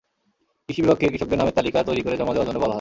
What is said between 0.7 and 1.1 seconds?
বিভাগকে